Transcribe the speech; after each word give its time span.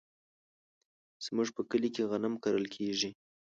زمونږ 1.25 1.49
په 1.55 1.61
کلي 1.69 1.89
کې 1.95 2.07
غنم 2.09 2.33
کرل 2.43 2.65
کیږي. 2.75 3.09